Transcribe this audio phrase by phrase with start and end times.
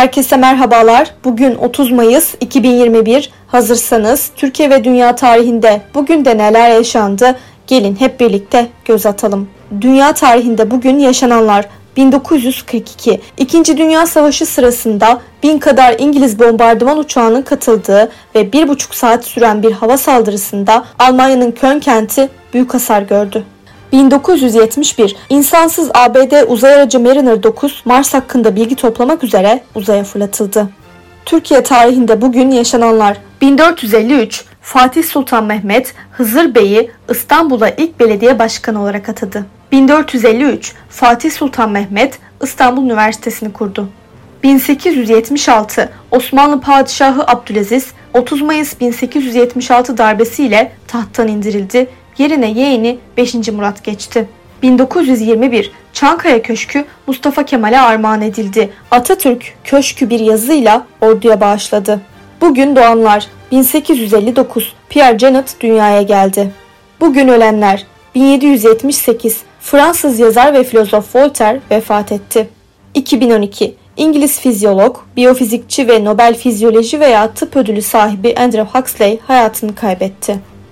[0.00, 1.10] Herkese merhabalar.
[1.24, 3.30] Bugün 30 Mayıs 2021.
[3.46, 7.36] Hazırsanız Türkiye ve dünya tarihinde bugün de neler yaşandı?
[7.66, 9.48] Gelin hep birlikte göz atalım.
[9.80, 13.20] Dünya tarihinde bugün yaşananlar 1942.
[13.38, 19.62] İkinci Dünya Savaşı sırasında bin kadar İngiliz bombardıman uçağının katıldığı ve bir buçuk saat süren
[19.62, 23.44] bir hava saldırısında Almanya'nın Köln kenti büyük hasar gördü.
[23.92, 30.68] 1971 insansız ABD uzay aracı Mariner 9 Mars hakkında bilgi toplamak üzere uzaya fırlatıldı.
[31.26, 39.08] Türkiye tarihinde bugün yaşananlar 1453 Fatih Sultan Mehmet Hızır Bey'i İstanbul'a ilk belediye başkanı olarak
[39.08, 39.46] atadı.
[39.72, 43.88] 1453 Fatih Sultan Mehmet İstanbul Üniversitesi'ni kurdu.
[44.42, 53.34] 1876 Osmanlı Padişahı Abdülaziz 30 Mayıs 1876 darbesiyle tahttan indirildi yerine yeğeni 5.
[53.34, 54.28] Murat geçti.
[54.62, 58.70] 1921 Çankaya Köşkü Mustafa Kemal'e armağan edildi.
[58.90, 62.00] Atatürk köşkü bir yazıyla orduya bağışladı.
[62.40, 66.52] Bugün doğanlar 1859 Pierre Janet dünyaya geldi.
[67.00, 72.48] Bugün ölenler 1778 Fransız yazar ve filozof Voltaire vefat etti.
[72.94, 80.36] 2012 İngiliz fizyolog, biyofizikçi ve Nobel Fizyoloji veya Tıp Ödülü sahibi Andrew Huxley hayatını kaybetti.